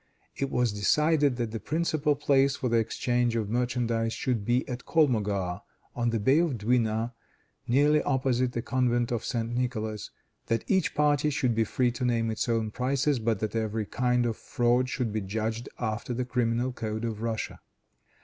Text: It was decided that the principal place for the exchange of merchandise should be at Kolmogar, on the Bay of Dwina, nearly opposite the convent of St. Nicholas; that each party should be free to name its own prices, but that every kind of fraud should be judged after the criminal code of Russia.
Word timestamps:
It 0.35 0.49
was 0.49 0.71
decided 0.73 1.35
that 1.35 1.51
the 1.51 1.59
principal 1.59 2.15
place 2.15 2.55
for 2.55 2.69
the 2.69 2.77
exchange 2.77 3.35
of 3.35 3.51
merchandise 3.51 4.13
should 4.13 4.43
be 4.43 4.67
at 4.67 4.83
Kolmogar, 4.83 5.61
on 5.95 6.09
the 6.09 6.19
Bay 6.19 6.39
of 6.39 6.57
Dwina, 6.57 7.13
nearly 7.67 8.01
opposite 8.01 8.53
the 8.53 8.63
convent 8.63 9.11
of 9.11 9.23
St. 9.23 9.55
Nicholas; 9.55 10.09
that 10.47 10.63
each 10.65 10.95
party 10.95 11.29
should 11.29 11.53
be 11.53 11.65
free 11.65 11.91
to 11.91 12.03
name 12.03 12.31
its 12.31 12.49
own 12.49 12.71
prices, 12.71 13.19
but 13.19 13.37
that 13.41 13.55
every 13.55 13.85
kind 13.85 14.25
of 14.25 14.37
fraud 14.37 14.89
should 14.89 15.13
be 15.13 15.21
judged 15.21 15.69
after 15.77 16.15
the 16.15 16.25
criminal 16.25 16.71
code 16.73 17.05
of 17.05 17.21
Russia. 17.21 17.59